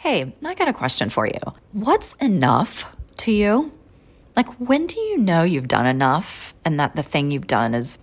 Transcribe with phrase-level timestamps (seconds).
[0.00, 1.40] Hey, I got a question for you.
[1.72, 3.70] What's enough to you?
[4.34, 7.98] Like, when do you know you've done enough and that the thing you've done is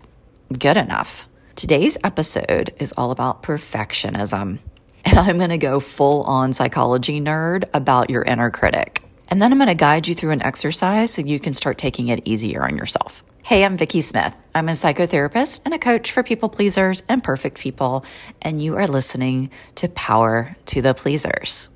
[0.60, 1.28] good enough?
[1.55, 4.60] Today's episode is all about perfectionism.
[5.05, 9.02] And I'm going to go full on psychology nerd about your inner critic.
[9.29, 12.09] And then I'm going to guide you through an exercise so you can start taking
[12.09, 13.23] it easier on yourself.
[13.41, 14.36] Hey, I'm Vicki Smith.
[14.54, 18.05] I'm a psychotherapist and a coach for people pleasers and perfect people,
[18.41, 21.70] and you are listening to Power to the Pleasers.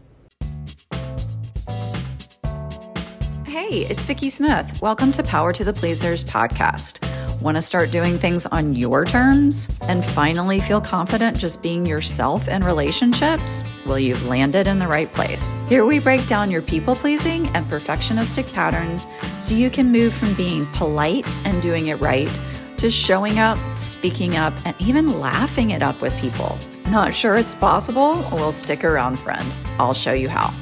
[3.51, 4.81] Hey, it's Vicki Smith.
[4.81, 7.01] Welcome to Power to the Pleasers podcast.
[7.41, 12.47] Want to start doing things on your terms and finally feel confident just being yourself
[12.47, 13.65] in relationships?
[13.85, 15.53] Well, you've landed in the right place.
[15.67, 19.05] Here we break down your people pleasing and perfectionistic patterns
[19.39, 22.31] so you can move from being polite and doing it right
[22.77, 26.57] to showing up, speaking up, and even laughing it up with people.
[26.85, 28.13] Not sure it's possible?
[28.31, 29.45] Well, stick around, friend.
[29.77, 30.53] I'll show you how.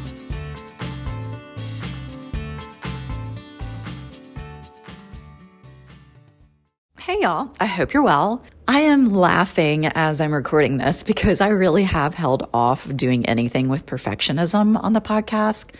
[7.19, 7.51] Hey, y'all.
[7.59, 8.41] I hope you're well.
[8.65, 13.67] I am laughing as I'm recording this because I really have held off doing anything
[13.67, 15.75] with perfectionism on the podcast,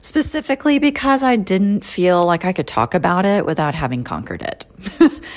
[0.00, 4.66] specifically because I didn't feel like I could talk about it without having conquered it.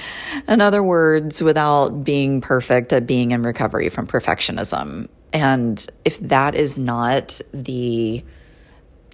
[0.48, 5.08] in other words, without being perfect at being in recovery from perfectionism.
[5.34, 8.24] And if that is not the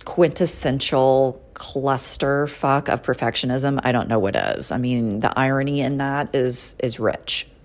[0.10, 4.72] quintessential cluster fuck of perfectionism, I don't know what is.
[4.72, 7.48] I mean, the irony in that is is rich.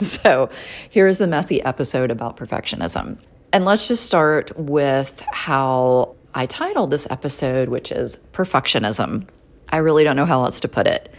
[0.00, 0.50] So,
[0.90, 3.18] here's the messy episode about perfectionism.
[3.52, 9.28] And let's just start with how I titled this episode, which is perfectionism.
[9.68, 11.14] I really don't know how else to put it.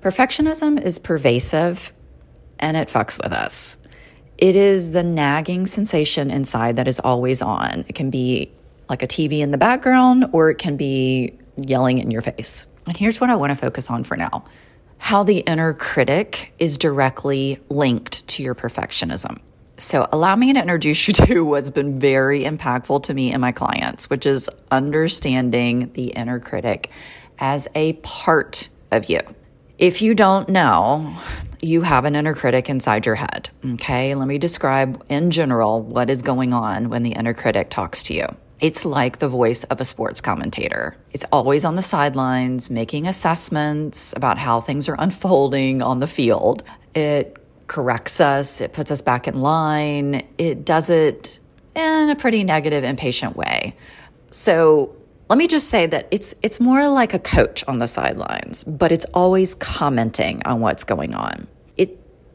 [0.00, 1.92] Perfectionism is pervasive
[2.58, 3.76] and it fucks with us.
[4.38, 7.84] It is the nagging sensation inside that is always on.
[7.86, 8.50] It can be
[8.92, 12.66] like a TV in the background, or it can be yelling in your face.
[12.86, 14.44] And here's what I want to focus on for now
[14.98, 19.40] how the inner critic is directly linked to your perfectionism.
[19.78, 23.50] So, allow me to introduce you to what's been very impactful to me and my
[23.50, 26.90] clients, which is understanding the inner critic
[27.38, 29.20] as a part of you.
[29.78, 31.16] If you don't know,
[31.62, 33.48] you have an inner critic inside your head.
[33.64, 38.02] Okay, let me describe in general what is going on when the inner critic talks
[38.04, 38.26] to you.
[38.62, 40.96] It's like the voice of a sports commentator.
[41.10, 46.62] It's always on the sidelines, making assessments about how things are unfolding on the field.
[46.94, 47.36] It
[47.66, 51.40] corrects us, it puts us back in line, it does it
[51.74, 53.74] in a pretty negative, impatient way.
[54.30, 54.94] So,
[55.28, 58.92] let me just say that it's it's more like a coach on the sidelines, but
[58.92, 61.48] it's always commenting on what's going on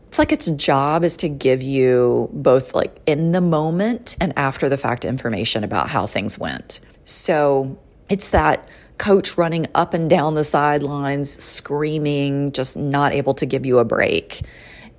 [0.07, 4.69] it's like its job is to give you both like in the moment and after
[4.69, 6.79] the fact information about how things went.
[7.03, 7.77] So
[8.09, 8.67] it's that
[8.97, 13.85] coach running up and down the sidelines, screaming, just not able to give you a
[13.85, 14.41] break.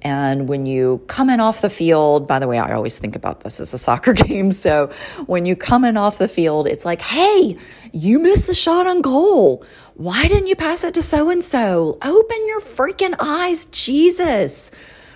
[0.02, 3.40] And when you come in off the field, by the way, I always think about
[3.40, 4.50] this as a soccer game.
[4.50, 4.92] So
[5.26, 7.56] when you come in off the field, it's like, hey,
[7.92, 9.64] you missed the shot on goal.
[9.94, 11.98] Why didn't you pass it to so and so?
[12.02, 14.70] Open your freaking eyes, Jesus.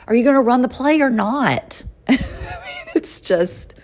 [0.06, 1.84] Are you going to run the play or not?
[2.94, 3.78] It's just,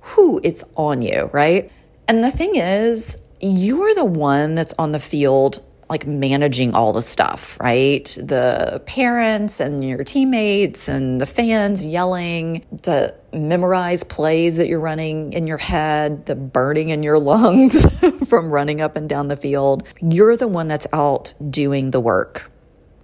[0.00, 1.70] who it's on you, right?
[2.08, 7.02] And the thing is, you're the one that's on the field like managing all the
[7.02, 8.04] stuff, right?
[8.20, 15.34] The parents and your teammates and the fans yelling, to memorize plays that you're running
[15.34, 17.84] in your head, the burning in your lungs
[18.26, 19.86] from running up and down the field.
[20.00, 22.50] You're the one that's out doing the work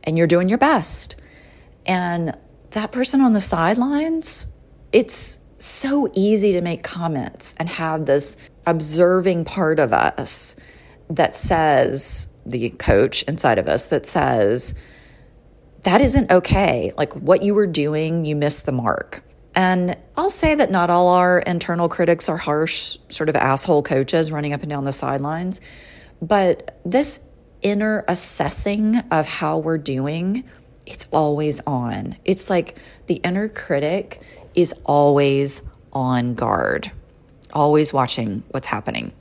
[0.04, 1.16] and you're doing your best.
[1.84, 2.34] And
[2.71, 4.47] that person on the sidelines,
[4.93, 8.37] it's so easy to make comments and have this
[8.67, 10.57] observing part of us
[11.09, 14.75] that says, the coach inside of us that says,
[15.83, 16.93] that isn't okay.
[16.97, 19.23] Like what you were doing, you missed the mark.
[19.55, 24.31] And I'll say that not all our internal critics are harsh, sort of asshole coaches
[24.31, 25.61] running up and down the sidelines.
[26.23, 27.21] But this
[27.63, 30.45] inner assessing of how we're doing
[30.92, 32.16] it's always on.
[32.25, 32.77] It's like
[33.07, 34.21] the inner critic
[34.54, 36.91] is always on guard,
[37.53, 39.13] always watching what's happening,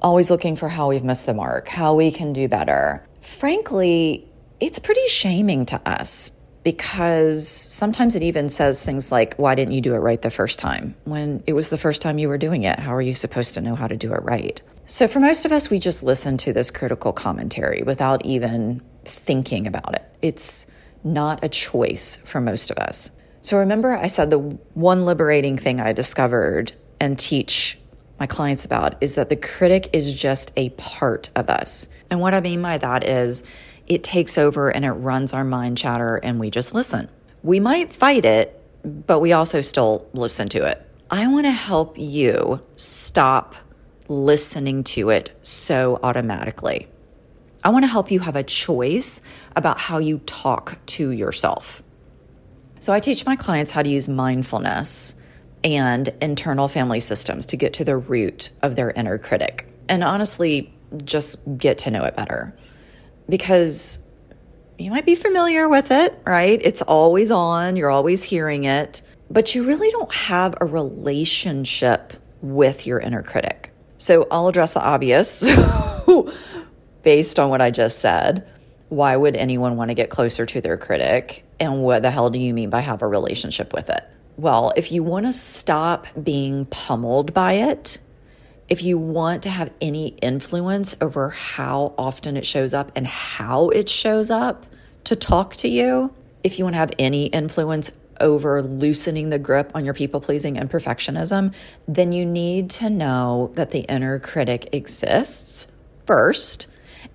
[0.00, 3.06] always looking for how we've missed the mark, how we can do better.
[3.20, 4.28] Frankly,
[4.60, 6.30] it's pretty shaming to us
[6.62, 10.58] because sometimes it even says things like, Why didn't you do it right the first
[10.58, 10.94] time?
[11.04, 13.60] When it was the first time you were doing it, how are you supposed to
[13.60, 14.60] know how to do it right?
[14.84, 19.66] So, for most of us, we just listen to this critical commentary without even thinking
[19.66, 20.04] about it.
[20.20, 20.66] It's
[21.04, 23.10] not a choice for most of us.
[23.42, 27.78] So remember, I said the one liberating thing I discovered and teach
[28.18, 31.88] my clients about is that the critic is just a part of us.
[32.10, 33.42] And what I mean by that is
[33.86, 37.08] it takes over and it runs our mind chatter and we just listen.
[37.42, 40.86] We might fight it, but we also still listen to it.
[41.10, 43.56] I want to help you stop
[44.08, 46.88] listening to it so automatically.
[47.62, 49.20] I want to help you have a choice
[49.54, 51.82] about how you talk to yourself.
[52.78, 55.14] So, I teach my clients how to use mindfulness
[55.62, 59.66] and internal family systems to get to the root of their inner critic.
[59.88, 60.72] And honestly,
[61.04, 62.54] just get to know it better.
[63.28, 63.98] Because
[64.78, 66.60] you might be familiar with it, right?
[66.64, 72.86] It's always on, you're always hearing it, but you really don't have a relationship with
[72.86, 73.72] your inner critic.
[73.98, 75.42] So I'll address the obvious
[77.02, 78.46] based on what I just said.
[78.88, 81.44] Why would anyone want to get closer to their critic?
[81.58, 84.02] And what the hell do you mean by have a relationship with it?
[84.36, 87.98] Well, if you want to stop being pummeled by it,
[88.68, 93.68] if you want to have any influence over how often it shows up and how
[93.70, 94.66] it shows up
[95.04, 99.72] to talk to you, if you want to have any influence over loosening the grip
[99.74, 101.52] on your people pleasing and perfectionism,
[101.88, 105.66] then you need to know that the inner critic exists
[106.06, 106.68] first.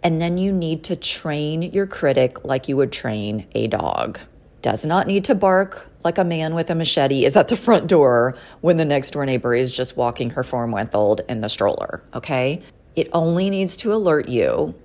[0.06, 4.20] And then you need to train your critic like you would train a dog.
[4.62, 7.88] Does not need to bark like a man with a machete is at the front
[7.88, 11.50] door when the next door neighbor is just walking her four month old in the
[11.50, 12.62] stroller, okay?
[12.96, 14.76] It only needs to alert you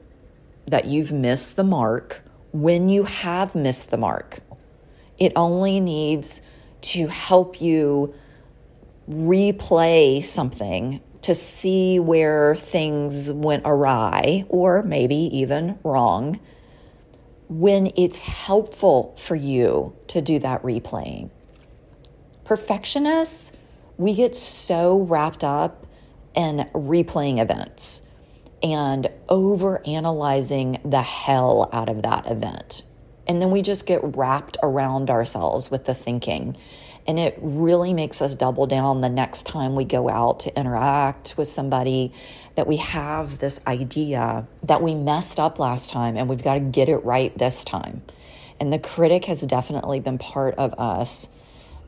[0.66, 2.22] that you've missed the mark
[2.52, 4.40] when you have missed the mark.
[5.18, 6.40] It only needs
[6.80, 8.14] to help you
[9.06, 16.40] replay something to see where things went awry or maybe even wrong
[17.48, 21.30] when it's helpful for you to do that replaying.
[22.44, 23.52] Perfectionists,
[23.96, 25.86] we get so wrapped up
[26.34, 28.02] in replaying events
[28.62, 32.82] and over analyzing the hell out of that event.
[33.26, 36.56] And then we just get wrapped around ourselves with the thinking.
[37.06, 41.34] And it really makes us double down the next time we go out to interact
[41.36, 42.12] with somebody
[42.56, 46.60] that we have this idea that we messed up last time and we've got to
[46.60, 48.02] get it right this time.
[48.58, 51.28] And the critic has definitely been part of us,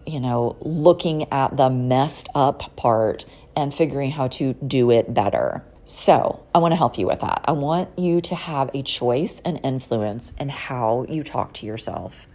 [0.07, 5.63] you know, looking at the messed up part and figuring how to do it better.
[5.85, 7.45] So, I want to help you with that.
[7.45, 12.29] I want you to have a choice and influence in how you talk to yourself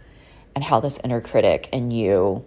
[0.54, 2.44] and how this inner critic and you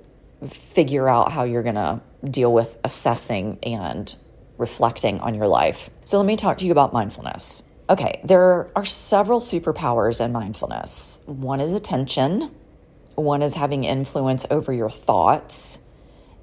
[0.47, 4.15] figure out how you're going to deal with assessing and
[4.59, 5.89] reflecting on your life.
[6.05, 7.63] So, let me talk to you about mindfulness.
[7.89, 11.19] Okay, there are several superpowers in mindfulness.
[11.25, 12.51] One is attention,
[13.15, 15.79] one is having influence over your thoughts,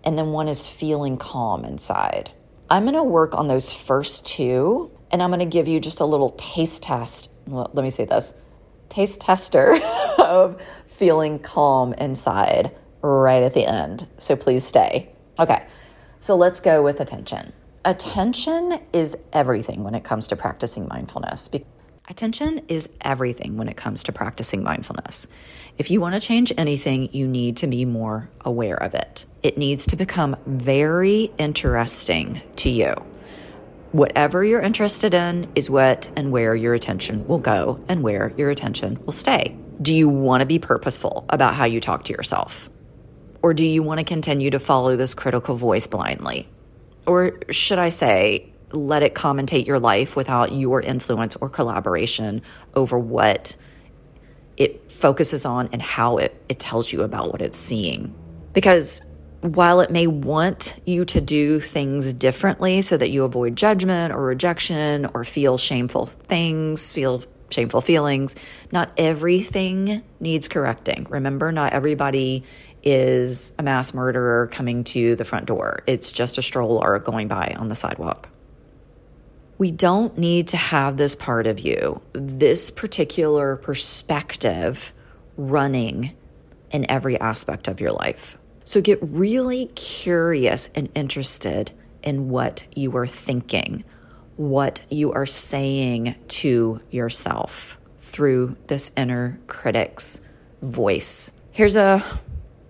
[0.03, 2.33] and then one is feeling calm inside.
[2.71, 6.01] I'm going to work on those first two, and I'm going to give you just
[6.01, 7.31] a little taste test.
[7.47, 8.33] Well, let me say this
[8.91, 9.79] taste tester
[10.19, 14.07] of feeling calm inside right at the end.
[14.19, 15.11] So please stay.
[15.39, 15.67] Okay,
[16.21, 17.53] so let's go with attention.
[17.85, 21.49] Attention is everything when it comes to practicing mindfulness.
[22.11, 25.27] Attention is everything when it comes to practicing mindfulness.
[25.77, 29.27] If you want to change anything, you need to be more aware of it.
[29.43, 32.95] It needs to become very interesting to you.
[33.93, 38.49] Whatever you're interested in is what and where your attention will go and where your
[38.49, 39.55] attention will stay.
[39.83, 42.71] Do you want to be purposeful about how you talk to yourself?
[43.43, 46.49] Or do you want to continue to follow this critical voice blindly?
[47.07, 52.43] Or should I say, let it commentate your life without your influence or collaboration
[52.75, 53.57] over what
[54.57, 58.15] it focuses on and how it, it tells you about what it's seeing.
[58.53, 59.01] Because
[59.41, 64.25] while it may want you to do things differently so that you avoid judgment or
[64.25, 68.35] rejection or feel shameful things, feel shameful feelings,
[68.73, 71.07] not everything needs correcting.
[71.09, 72.43] Remember, not everybody
[72.83, 77.55] is a mass murderer coming to the front door, it's just a stroller going by
[77.59, 78.29] on the sidewalk.
[79.59, 84.93] We don't need to have this part of you, this particular perspective
[85.37, 86.17] running
[86.71, 88.39] in every aspect of your life.
[88.65, 91.73] So get really curious and interested
[92.03, 93.85] in what you are thinking,
[94.37, 100.21] what you are saying to yourself through this inner critic's
[100.63, 101.33] voice.
[101.51, 102.05] Here's a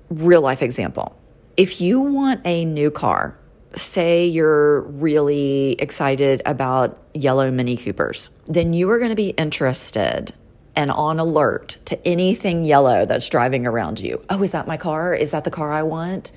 [0.09, 1.15] real life example.
[1.57, 3.38] If you want a new car,
[3.75, 10.33] say you're really excited about yellow Mini Coopers, then you are going to be interested
[10.75, 14.23] and on alert to anything yellow that's driving around you.
[14.31, 15.13] Oh, is that my car?
[15.13, 16.33] Is that the car I want?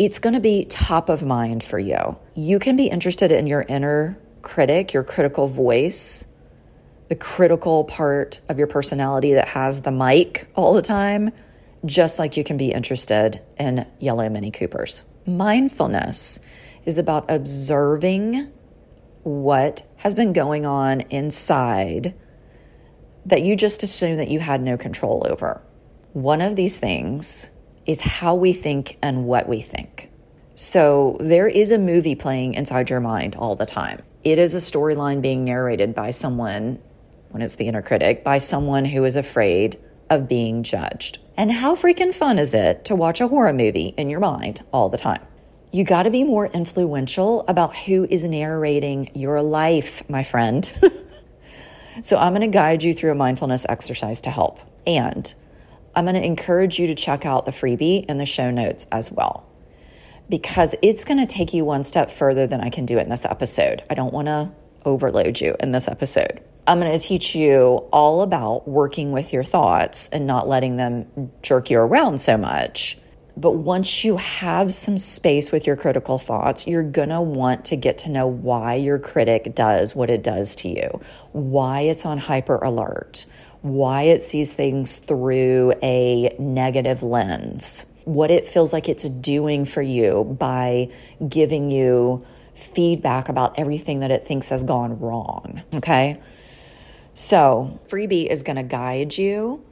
[0.00, 2.16] it's going to be top of mind for you.
[2.34, 6.24] You can be interested in your inner critic, your critical voice,
[7.08, 11.32] the critical part of your personality that has the mic all the time,
[11.84, 15.04] just like you can be interested in yellow Mini Coopers.
[15.26, 16.40] Mindfulness
[16.84, 18.50] is about observing
[19.22, 22.14] what has been going on inside
[23.26, 25.60] that you just assume that you had no control over.
[26.12, 27.50] One of these things
[27.86, 30.10] is how we think and what we think.
[30.54, 34.02] So there is a movie playing inside your mind all the time.
[34.24, 36.78] It is a storyline being narrated by someone,
[37.30, 39.78] when it's the inner critic, by someone who is afraid
[40.10, 41.18] of being judged.
[41.40, 44.90] And how freaking fun is it to watch a horror movie in your mind all
[44.90, 45.22] the time?
[45.72, 50.70] You got to be more influential about who is narrating your life, my friend.
[52.02, 54.60] so, I'm going to guide you through a mindfulness exercise to help.
[54.86, 55.32] And
[55.96, 59.10] I'm going to encourage you to check out the freebie in the show notes as
[59.10, 59.48] well,
[60.28, 63.24] because it's going to take you one step further than I can do in this
[63.24, 63.82] episode.
[63.88, 64.50] I don't want to
[64.84, 66.42] overload you in this episode.
[66.66, 71.32] I'm going to teach you all about working with your thoughts and not letting them
[71.42, 72.98] jerk you around so much
[73.40, 77.76] but once you have some space with your critical thoughts, you're going to want to
[77.76, 81.00] get to know why your critic does what it does to you,
[81.32, 83.24] why it's on hyper alert,
[83.62, 89.82] why it sees things through a negative lens, what it feels like it's doing for
[89.82, 90.90] you by
[91.26, 92.24] giving you
[92.54, 95.62] feedback about everything that it thinks has gone wrong.
[95.72, 96.20] Okay.
[97.12, 99.64] So, freebie is going to guide you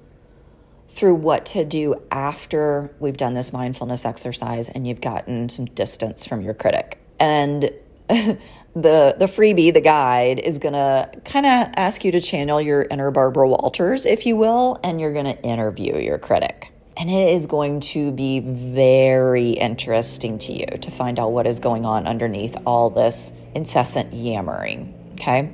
[0.88, 6.26] through what to do after we've done this mindfulness exercise and you've gotten some distance
[6.26, 6.98] from your critic.
[7.20, 7.70] And
[8.08, 8.40] the
[8.74, 13.48] the freebie, the guide, is gonna kind of ask you to channel your inner Barbara
[13.48, 16.72] Walters, if you will, and you're gonna interview your critic.
[16.96, 21.60] And it is going to be very interesting to you to find out what is
[21.60, 24.94] going on underneath all this incessant yammering.
[25.12, 25.52] Okay.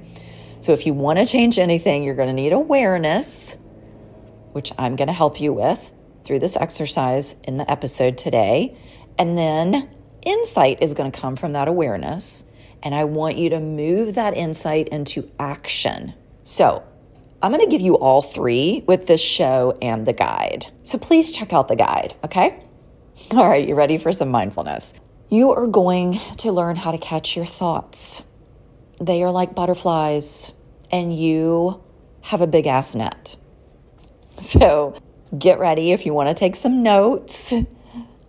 [0.65, 3.59] So if you want to change anything, you're going to need awareness
[4.55, 5.93] which I'm going to help you with
[6.25, 8.79] through this exercise in the episode today.
[9.19, 9.91] And then
[10.23, 12.45] insight is going to come from that awareness.
[12.83, 16.15] And I want you to move that insight into action.
[16.45, 16.85] So,
[17.43, 20.69] I'm going to give you all three with this show and the guide.
[20.83, 22.65] So please check out the guide, okay?
[23.33, 24.95] All right, you ready for some mindfulness?
[25.29, 28.23] You are going to learn how to catch your thoughts.
[28.99, 30.54] They are like butterflies,
[30.95, 31.83] and you
[32.21, 33.35] have a big ass net.
[34.39, 34.97] So
[35.37, 37.53] get ready if you want to take some notes.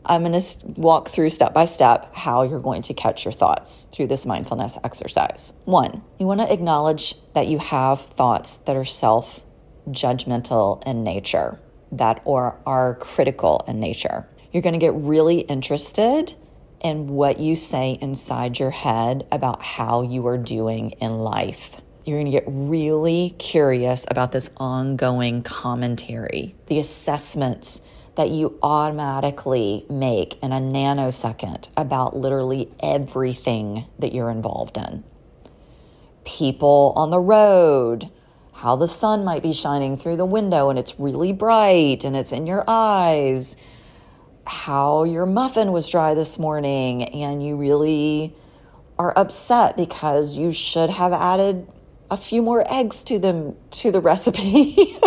[0.04, 3.86] I'm going to walk through step by step how you're going to catch your thoughts
[3.92, 5.54] through this mindfulness exercise.
[5.66, 9.44] One, you want to acknowledge that you have thoughts that are self
[9.90, 11.60] judgmental in nature,
[11.92, 14.28] that or are critical in nature.
[14.52, 16.34] You're going to get really interested
[16.82, 22.18] in what you say inside your head about how you are doing in life you're
[22.18, 27.82] going to get really curious about this ongoing commentary, the assessments
[28.16, 35.04] that you automatically make in a nanosecond about literally everything that you're involved in.
[36.24, 38.10] People on the road,
[38.54, 42.32] how the sun might be shining through the window and it's really bright and it's
[42.32, 43.58] in your eyes,
[44.46, 48.36] how your muffin was dry this morning and you really
[48.98, 51.68] are upset because you should have added
[52.10, 54.98] a few more eggs to them to the recipe.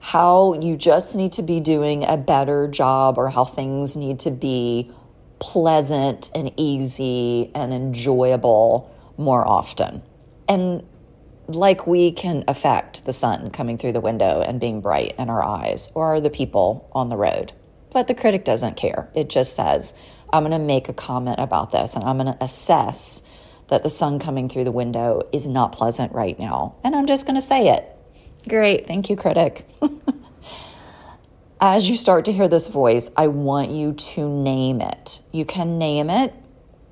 [0.00, 4.30] how you just need to be doing a better job or how things need to
[4.30, 4.90] be
[5.38, 10.02] pleasant and easy and enjoyable more often.
[10.48, 10.82] And
[11.46, 15.42] like we can affect the sun coming through the window and being bright in our
[15.42, 17.52] eyes or the people on the road.
[17.90, 19.10] But the critic doesn't care.
[19.14, 19.94] It just says,
[20.32, 23.22] I'm going to make a comment about this and I'm going to assess
[23.68, 26.74] that the sun coming through the window is not pleasant right now.
[26.82, 27.84] And I'm just going to say it.
[28.48, 28.86] Great.
[28.86, 29.68] Thank you, critic.
[31.60, 35.20] As you start to hear this voice, I want you to name it.
[35.32, 36.32] You can name it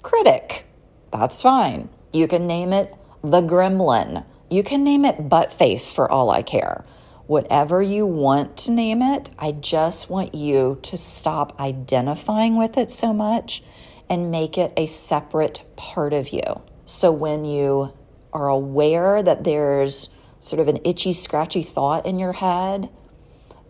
[0.02, 0.66] critic.
[1.12, 1.88] That's fine.
[2.12, 4.24] You can name it the gremlin.
[4.50, 6.84] You can name it butt face for all I care.
[7.26, 12.90] Whatever you want to name it, I just want you to stop identifying with it
[12.90, 13.62] so much
[14.08, 16.62] and make it a separate part of you.
[16.84, 17.92] So when you
[18.32, 22.88] are aware that there's sort of an itchy, scratchy thought in your head,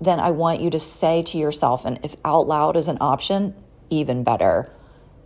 [0.01, 3.55] then I want you to say to yourself, and if out loud is an option,
[3.89, 4.71] even better,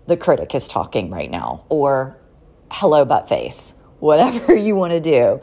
[0.06, 2.16] the critic is talking right now, or
[2.70, 5.40] hello, butt face, whatever you want to do.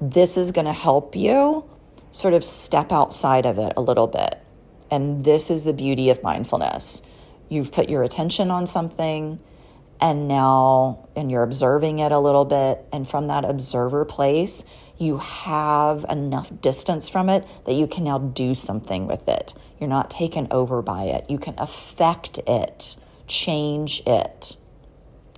[0.00, 1.64] This is going to help you
[2.10, 4.36] sort of step outside of it a little bit.
[4.90, 7.02] And this is the beauty of mindfulness
[7.48, 9.40] You've put your attention on something
[10.00, 14.64] and now and you're observing it a little bit and from that observer place
[14.96, 19.54] you have enough distance from it that you can now do something with it.
[19.78, 21.28] You're not taken over by it.
[21.28, 22.96] You can affect it
[23.28, 24.56] change it.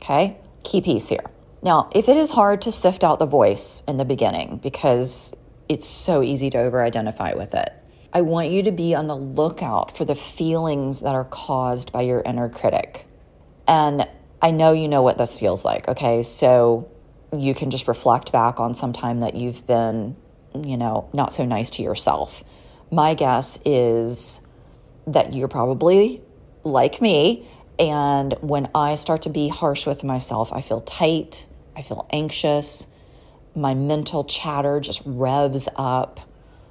[0.01, 0.39] Okay?
[0.65, 1.25] Key piece here.
[1.63, 5.35] Now if it is hard to sift out the voice in the beginning because
[5.69, 7.80] it's so easy to over identify with it
[8.13, 12.03] i want you to be on the lookout for the feelings that are caused by
[12.03, 13.07] your inner critic
[13.67, 14.07] and
[14.43, 16.23] I know you know what this feels like, okay?
[16.23, 16.91] So
[17.37, 20.17] you can just reflect back on some time that you've been,
[20.55, 22.43] you know, not so nice to yourself.
[22.91, 24.41] My guess is
[25.07, 26.23] that you're probably
[26.65, 27.49] like me.
[27.79, 32.87] And when I start to be harsh with myself, I feel tight, I feel anxious,
[33.55, 36.21] my mental chatter just revs up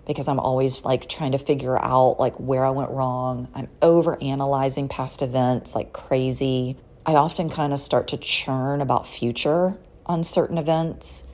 [0.10, 3.48] because I'm always like trying to figure out like where I went wrong.
[3.54, 6.78] I'm over analyzing past events like crazy.
[7.06, 11.26] I often kind of start to churn about future on certain events.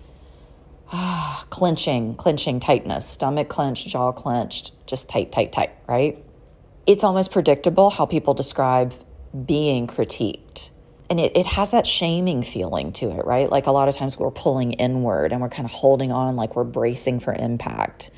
[0.92, 6.22] Ah, clenching, clenching tightness, stomach clenched, jaw clenched, just tight, tight, tight, right?
[6.86, 8.94] It's almost predictable how people describe
[9.46, 10.72] being critiqued.
[11.10, 13.50] And it, it has that shaming feeling to it, right?
[13.50, 16.58] Like a lot of times we're pulling inward and we're kind of holding on like
[16.58, 18.12] we're bracing for impact.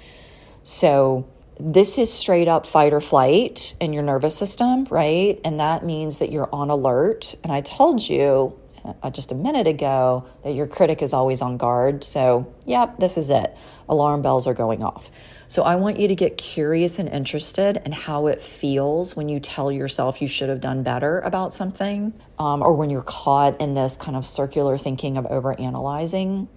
[0.67, 5.39] So this is straight up fight or flight in your nervous system, right?
[5.45, 7.35] And that means that you're on alert.
[7.41, 8.59] And I told you
[9.01, 12.03] uh, just a minute ago that your critic is always on guard.
[12.03, 13.55] So, yep, this is it.
[13.87, 15.09] Alarm bells are going off.
[15.47, 19.39] So, I want you to get curious and interested in how it feels when you
[19.39, 23.73] tell yourself you should have done better about something, um, or when you're caught in
[23.73, 26.49] this kind of circular thinking of overanalyzing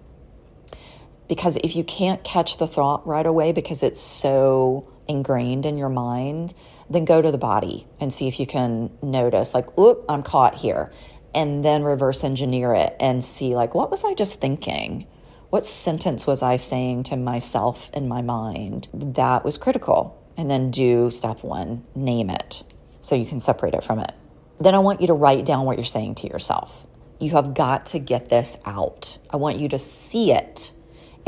[1.31, 5.89] because if you can't catch the thought right away because it's so ingrained in your
[5.89, 6.53] mind,
[6.91, 10.57] then go to the body and see if you can notice, like, oop, I'm caught
[10.57, 10.91] here.
[11.33, 15.07] And then reverse engineer it and see, like, what was I just thinking?
[15.51, 20.21] What sentence was I saying to myself in my mind that was critical?
[20.37, 22.65] And then do step one, name it
[23.01, 24.13] so you can separate it from it.
[24.59, 26.89] Then I want you to write down what you're saying to yourself.
[27.21, 29.19] You have got to get this out.
[29.31, 30.73] I want you to see it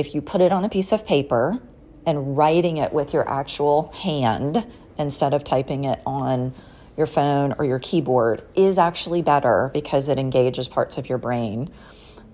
[0.02, 1.60] if you put it on a piece of paper
[2.04, 4.66] and writing it with your actual hand
[4.98, 6.52] instead of typing it on
[6.96, 11.70] your phone or your keyboard is actually better because it engages parts of your brain,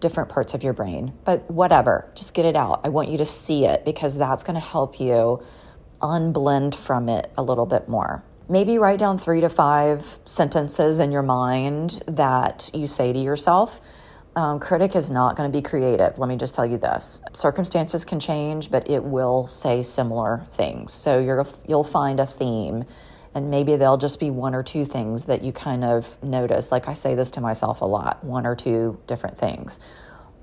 [0.01, 1.13] different parts of your brain.
[1.27, 2.81] But whatever, just get it out.
[2.85, 5.45] I want you to see it because that's going to help you
[6.01, 8.25] unblend from it a little bit more.
[8.49, 13.79] Maybe write down three to five sentences in your mind that you say to yourself
[14.39, 16.17] um, critic is not going to be creative.
[16.17, 20.93] Let me just tell you this: circumstances can change, but it will say similar things.
[20.93, 22.85] So you're you'll find a theme,
[23.35, 26.71] and maybe there'll just be one or two things that you kind of notice.
[26.71, 29.81] Like I say this to myself a lot: one or two different things.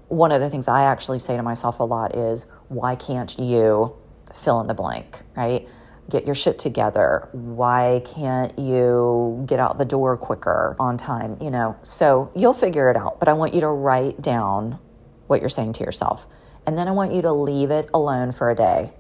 [0.09, 3.95] One of the things I actually say to myself a lot is, "Why can't you
[4.33, 5.69] fill in the blank?" Right?
[6.09, 7.29] Get your shit together?
[7.31, 11.37] Why can't you get out the door quicker on time?
[11.41, 13.19] You know, so you'll figure it out.
[13.19, 14.79] But I want you to write down
[15.27, 16.27] what you're saying to yourself.
[16.67, 18.91] And then I want you to leave it alone for a day.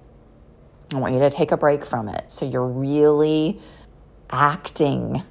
[0.93, 2.31] I want you to take a break from it.
[2.31, 3.59] So you're really
[4.29, 5.23] acting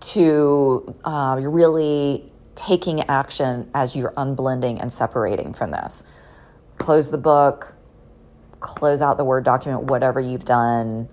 [0.00, 6.04] to, uh, you're really taking action as you're unblending and separating from this.
[6.78, 7.74] Close the book,
[8.60, 11.08] close out the Word document, whatever you've done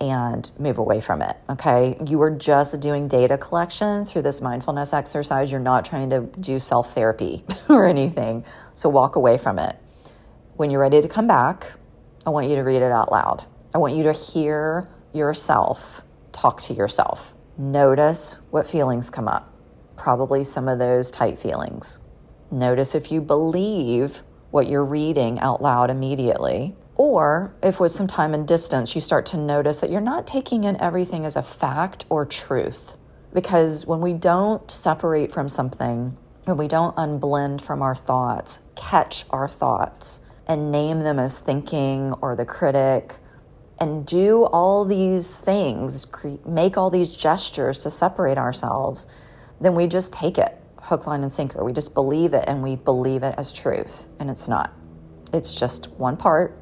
[0.00, 1.36] and move away from it.
[1.50, 1.96] Okay.
[2.06, 5.50] You are just doing data collection through this mindfulness exercise.
[5.50, 8.44] You're not trying to do self therapy or anything.
[8.74, 9.76] So walk away from it.
[10.56, 11.72] When you're ready to come back,
[12.26, 13.44] I want you to read it out loud.
[13.74, 17.34] I want you to hear yourself talk to yourself.
[17.58, 19.52] Notice what feelings come up,
[19.96, 21.98] probably some of those tight feelings.
[22.50, 28.34] Notice if you believe what you're reading out loud immediately or if with some time
[28.34, 32.04] and distance, you start to notice that you're not taking in everything as a fact
[32.10, 32.92] or truth.
[33.32, 39.24] Because when we don't separate from something, when we don't unblend from our thoughts, catch
[39.30, 43.14] our thoughts, and name them as thinking or the critic,
[43.80, 46.06] and do all these things,
[46.44, 49.08] make all these gestures to separate ourselves,
[49.58, 51.64] then we just take it hook, line, and sinker.
[51.64, 54.74] We just believe it and we believe it as truth, and it's not.
[55.32, 56.59] It's just one part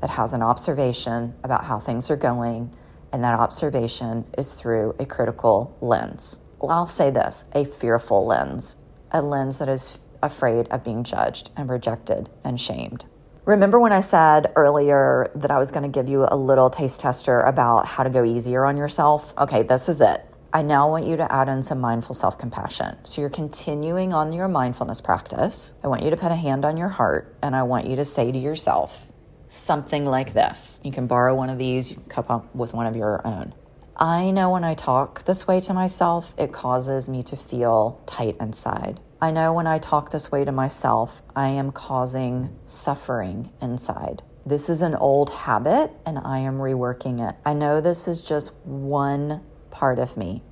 [0.00, 2.74] that has an observation about how things are going,
[3.12, 6.38] and that observation is through a critical lens.
[6.62, 8.76] I'll say this a fearful lens,
[9.12, 13.04] a lens that is afraid of being judged and rejected and shamed.
[13.44, 17.00] Remember when I said earlier that I was going to give you a little taste
[17.00, 19.32] tester about how to go easier on yourself?
[19.38, 20.24] Okay, this is it.
[20.52, 22.96] I now want you to add in some mindful self compassion.
[23.04, 25.74] So you're continuing on your mindfulness practice.
[25.84, 28.04] I want you to put a hand on your heart and I want you to
[28.04, 29.07] say to yourself
[29.48, 30.80] something like this.
[30.84, 33.54] You can borrow one of these, you can come up with one of your own.
[33.96, 38.36] I know when I talk this way to myself, it causes me to feel tight
[38.38, 39.00] inside.
[39.20, 44.22] I know when I talk this way to myself, I am causing suffering inside.
[44.46, 47.34] This is an old habit and I am reworking it.
[47.44, 50.44] I know this is just one part of me,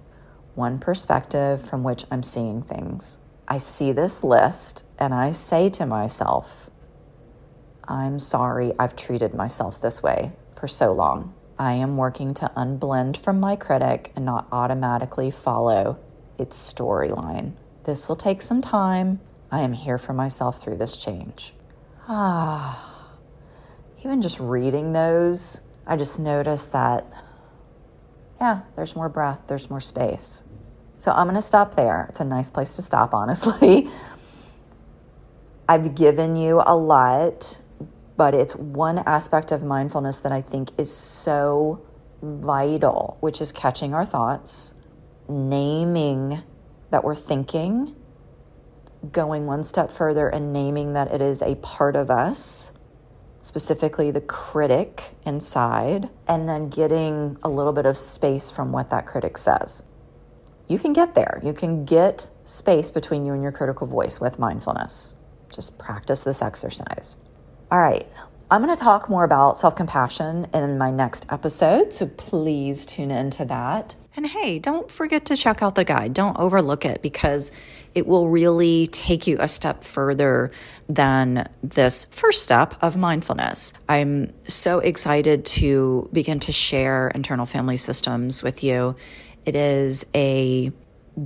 [0.57, 3.19] one perspective from which I'm seeing things.
[3.47, 6.69] I see this list and I say to myself,
[7.89, 11.35] I'm sorry I've treated myself this way for so long.
[11.59, 15.99] I am working to unblend from my critic and not automatically follow
[16.39, 17.53] its storyline.
[17.85, 19.21] This will take some time.
[19.51, 21.55] I am here for myself through this change.
[22.09, 23.09] Ah,
[24.05, 27.07] even just reading those, I just noticed that
[28.41, 30.45] yeah, there's more breath, there's more space.
[30.99, 32.07] So I'm going to stop there.
[32.09, 33.89] It's a nice place to stop, honestly.
[35.69, 37.59] I've given you a lot,
[38.17, 41.87] but it's one aspect of mindfulness that I think is so
[42.23, 44.75] vital, which is catching our thoughts,
[45.29, 46.43] naming
[46.91, 47.95] that we're thinking,
[49.13, 52.73] going one step further and naming that it is a part of us
[53.47, 59.07] specifically the critic inside, and then getting a little bit of space from what that
[59.07, 59.85] critic says.
[60.69, 61.41] You can get there.
[61.45, 65.15] You can get space between you and your critical voice with mindfulness.
[65.49, 67.19] Just practice this exercise.
[67.69, 68.09] All right,
[68.49, 73.11] I'm going to talk more about self compassion in my next episode, so please tune
[73.11, 73.97] into that.
[74.15, 76.15] And hey, don't forget to check out the guide.
[76.15, 77.51] Don't overlook it because
[77.93, 80.53] it will really take you a step further
[80.89, 83.73] than this first step of mindfulness.
[83.89, 88.95] I'm so excited to begin to share internal family systems with you.
[89.45, 90.71] It is a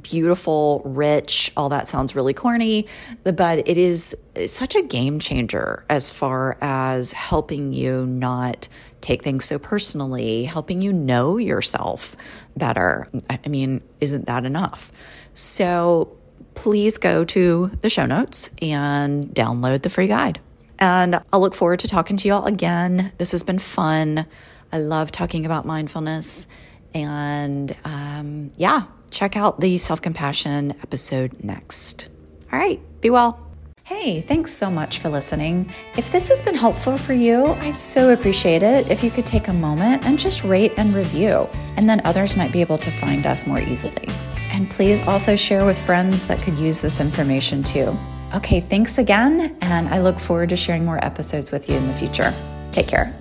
[0.00, 2.86] beautiful, rich, all that sounds really corny,
[3.24, 8.68] but it is such a game changer as far as helping you not
[9.00, 12.16] take things so personally, helping you know yourself
[12.56, 13.08] better.
[13.28, 14.92] I mean, isn't that enough?
[15.34, 16.16] So
[16.54, 20.40] please go to the show notes and download the free guide.
[20.78, 23.12] And I'll look forward to talking to y'all again.
[23.18, 24.26] This has been fun.
[24.72, 26.46] I love talking about mindfulness.
[26.94, 32.08] And um, yeah, check out the self compassion episode next.
[32.52, 33.46] All right, be well.
[33.84, 35.68] Hey, thanks so much for listening.
[35.96, 39.48] If this has been helpful for you, I'd so appreciate it if you could take
[39.48, 43.26] a moment and just rate and review, and then others might be able to find
[43.26, 44.08] us more easily.
[44.52, 47.96] And please also share with friends that could use this information too.
[48.34, 51.94] Okay, thanks again, and I look forward to sharing more episodes with you in the
[51.94, 52.32] future.
[52.70, 53.12] Take care.